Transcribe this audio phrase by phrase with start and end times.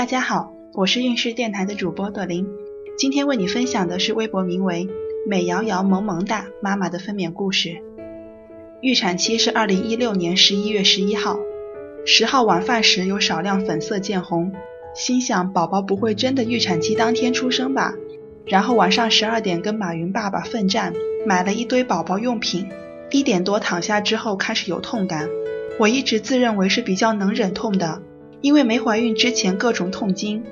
[0.00, 2.48] 大家好，我是运势电台的主播朵琳，
[2.96, 4.88] 今天为你分享的是微博名为
[5.28, 7.82] “美瑶瑶萌萌哒妈妈”的分娩故事。
[8.80, 11.38] 预产期是二零一六年十一月十一号，
[12.06, 14.54] 十号晚饭时有少量粉色见红，
[14.94, 17.92] 心想宝宝不会真的预产期当天出生吧？
[18.46, 20.94] 然后晚上十二点跟马云爸爸奋战，
[21.26, 22.66] 买了一堆宝宝用品。
[23.10, 25.28] 一点多躺下之后开始有痛感，
[25.78, 28.00] 我一直自认为是比较能忍痛的。
[28.40, 30.42] 因为没怀孕之前各种痛经，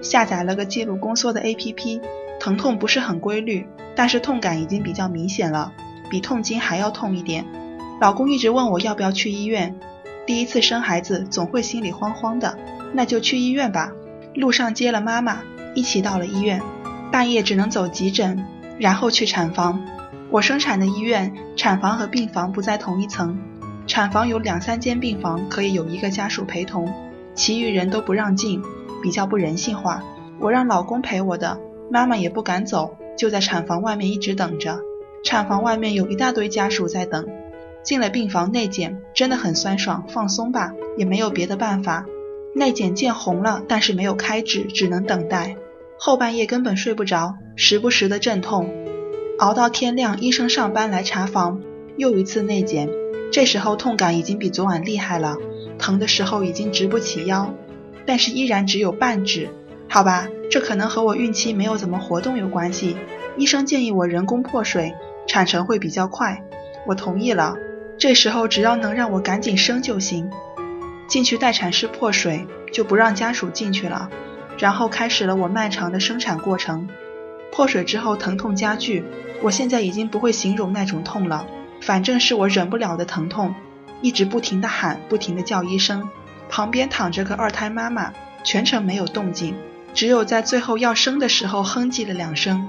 [0.00, 2.00] 下载了个记录宫缩的 APP，
[2.40, 5.72] 疼痛不是很规律，但是痛感已经比较明显了，
[6.10, 7.44] 比痛经还要痛一点。
[8.00, 9.74] 老公一直问我要不要去医院，
[10.26, 12.58] 第一次生孩子总会心里慌慌的，
[12.92, 13.92] 那就去医院吧。
[14.34, 15.42] 路上接了妈妈，
[15.74, 16.60] 一起到了医院，
[17.12, 18.44] 半夜只能走急诊，
[18.78, 19.84] 然后去产房。
[20.30, 23.38] 我生产的医院产房和病房不在同一层，
[23.86, 26.92] 产房有两三间病房，可以有一个家属陪同。
[27.34, 28.62] 其余人都不让进，
[29.02, 30.02] 比较不人性化。
[30.40, 31.58] 我让老公陪我的，
[31.90, 34.80] 妈妈也不敢走，就在产房外面一直等着。
[35.24, 37.26] 产房外面有一大堆家属在等。
[37.82, 42.06] 进了病房内检，真的很酸爽，放松吧，也没有别的办法。
[42.54, 45.56] 内检见红了，但是没有开指，只能等待。
[45.98, 48.70] 后半夜根本睡不着，时不时的阵痛，
[49.38, 51.60] 熬到天亮，医生上班来查房，
[51.96, 52.88] 又一次内检。
[53.30, 55.36] 这时候痛感已经比昨晚厉害了。
[55.78, 57.54] 疼的时候已经直不起腰，
[58.06, 59.50] 但是依然只有半指。
[59.88, 62.96] 好吧，这可能和我孕期没有怎么活动有关系。
[63.36, 64.94] 医生建议我人工破水，
[65.26, 66.42] 产程会比较快。
[66.86, 67.56] 我同意了。
[67.96, 70.30] 这时候只要能让我赶紧生就行。
[71.06, 74.10] 进去待产室破水，就不让家属进去了。
[74.58, 76.88] 然后开始了我漫长的生产过程。
[77.52, 79.04] 破水之后疼痛加剧，
[79.42, 81.46] 我现在已经不会形容那种痛了，
[81.80, 83.54] 反正是我忍不了的疼痛。
[84.04, 86.10] 一直不停地喊，不停地叫医生，
[86.50, 88.12] 旁边躺着个二胎妈妈，
[88.44, 89.54] 全程没有动静，
[89.94, 92.68] 只有在最后要生的时候哼唧了两声。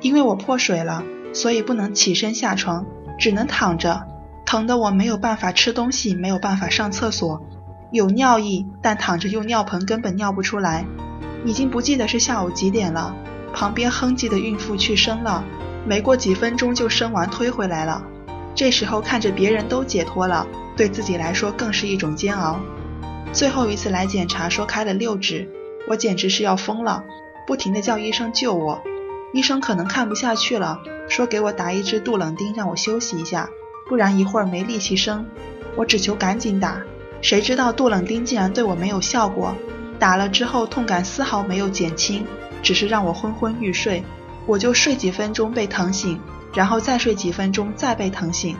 [0.00, 2.84] 因为我破水了，所以不能起身下床，
[3.16, 4.08] 只能躺着，
[4.44, 7.40] 疼得我没有办法吃东西，没有办法上厕所，
[7.92, 10.84] 有尿意，但躺着用尿盆根本尿不出来。
[11.44, 13.14] 已经不记得是下午几点了，
[13.54, 15.44] 旁边哼唧的孕妇去生了，
[15.86, 18.02] 没过几分钟就生完推回来了。
[18.56, 20.44] 这时候看着别人都解脱了。
[20.76, 22.60] 对自己来说更是一种煎熬。
[23.32, 25.48] 最后一次来检查说开了六指，
[25.88, 27.04] 我简直是要疯了，
[27.46, 28.82] 不停的叫医生救我。
[29.32, 33.48] 医生可能看不下去了，说给我打一支杜冷丁让我休息一下，
[33.88, 35.26] 不然一会儿没力气生。
[35.74, 36.82] 我只求赶紧打，
[37.22, 39.56] 谁知道杜冷丁竟然对我没有效果，
[39.98, 42.26] 打了之后痛感丝毫没有减轻，
[42.62, 44.04] 只是让我昏昏欲睡。
[44.44, 46.20] 我就睡几分钟被疼醒，
[46.52, 48.56] 然后再睡几分钟再被疼醒。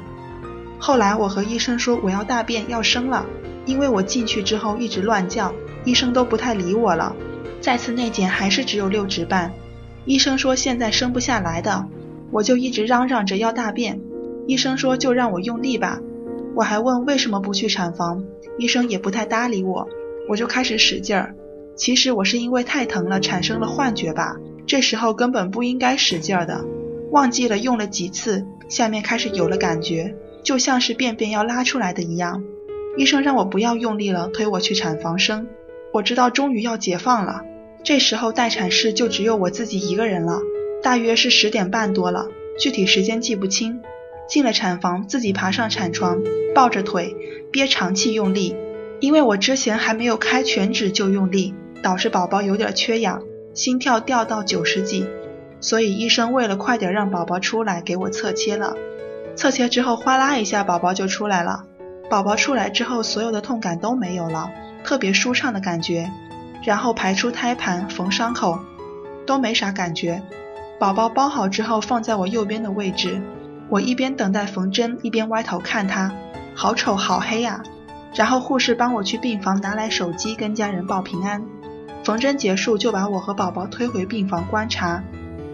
[0.84, 3.24] 后来我和医生说我要大便要生了，
[3.66, 5.54] 因为我进去之后一直乱叫，
[5.84, 7.14] 医生都不太理我了。
[7.60, 9.52] 再次内检还是只有六指半，
[10.06, 11.86] 医生说现在生不下来的，
[12.32, 14.00] 我就一直嚷嚷着要大便，
[14.48, 16.00] 医生说就让我用力吧。
[16.56, 18.24] 我还问为什么不去产房，
[18.58, 19.88] 医生也不太搭理我，
[20.28, 21.36] 我就开始使劲儿。
[21.76, 24.34] 其实我是因为太疼了产生了幻觉吧，
[24.66, 26.64] 这时候根本不应该使劲儿的，
[27.12, 30.16] 忘记了用了几次，下面开始有了感觉。
[30.42, 32.42] 就像是便便要拉出来的一样，
[32.96, 35.46] 医生让我不要用力了，推我去产房生。
[35.92, 37.42] 我知道终于要解放了，
[37.84, 40.40] 这时候待产室就只有我自己一个人了，
[40.82, 43.80] 大约是十点半多了，具体时间记不清。
[44.28, 46.22] 进了产房，自己爬上产床，
[46.54, 47.14] 抱着腿
[47.50, 48.56] 憋长气用力，
[49.00, 55.04] 因为我之前还没有开全指就用力，导致宝宝有点缺氧，心跳掉到九十几，
[55.60, 58.74] 所以医生为了快点让宝宝出来，给我侧切了。
[59.34, 61.64] 侧切之后，哗啦一下，宝宝就出来了。
[62.10, 64.50] 宝宝出来之后，所有的痛感都没有了，
[64.84, 66.10] 特别舒畅的感觉。
[66.64, 68.58] 然后排出胎盘、缝伤口，
[69.26, 70.22] 都没啥感觉。
[70.78, 73.20] 宝宝包好之后，放在我右边的位置。
[73.68, 76.12] 我一边等待缝针，一边歪头看他，
[76.54, 77.62] 好丑，好黑呀。
[78.14, 81.42] 然后护士帮我去病房拿来手机，跟家人报平安。
[82.04, 85.02] 缝针结束，就把我和宝宝推回病房观察，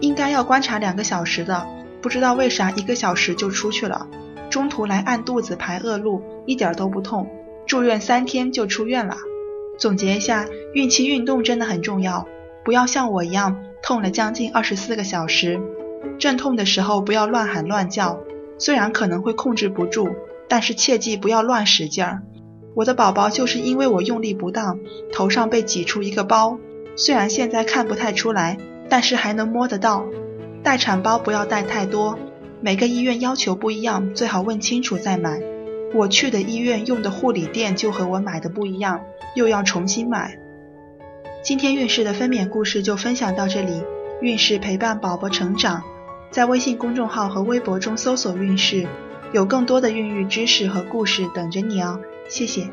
[0.01, 1.65] 应该要观察两个小时的。
[2.01, 4.07] 不知道为啥一个小时就出去了，
[4.49, 7.29] 中途来按肚子排恶露，一点都不痛，
[7.65, 9.17] 住院三天就出院了。
[9.77, 12.27] 总结一下，孕期运动真的很重要，
[12.63, 15.59] 不要像我一样痛了将近二十四个小时。
[16.17, 18.19] 阵痛的时候不要乱喊乱叫，
[18.57, 20.09] 虽然可能会控制不住，
[20.47, 22.21] 但是切记不要乱使劲儿。
[22.75, 24.79] 我的宝宝就是因为我用力不当，
[25.11, 26.57] 头上被挤出一个包，
[26.95, 28.57] 虽然现在看不太出来，
[28.89, 30.05] 但是还能摸得到。
[30.61, 32.19] 待产包不要带太多，
[32.61, 35.41] 每个医院要求不一样，最好问清楚再买。
[35.93, 39.01] 我去的医院用的护理垫就和我买的不一样，
[39.35, 40.37] 又要重新买。
[41.41, 43.81] 今天孕氏的分娩故事就分享到这里，
[44.21, 45.81] 孕氏陪伴宝宝成长，
[46.29, 48.85] 在微信公众号和微博中搜索孕氏，
[49.31, 52.67] 有更多的孕育知识和故事等着你哦，谢谢。